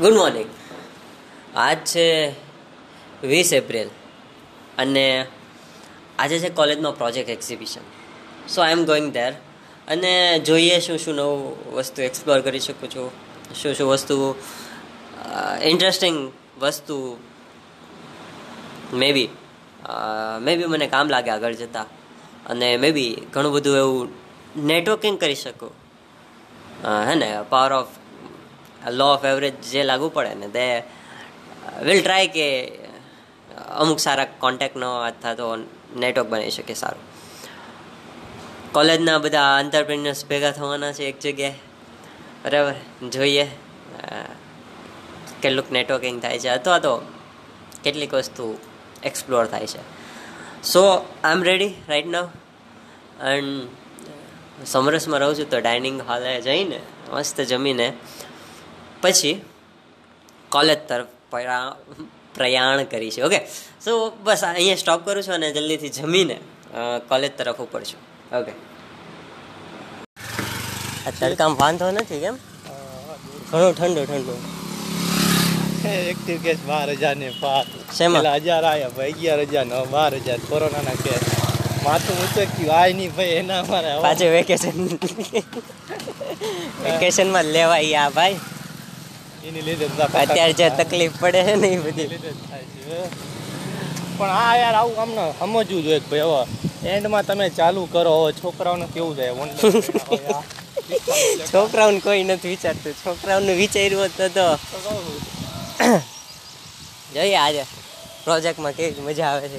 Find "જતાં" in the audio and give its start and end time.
21.52-21.86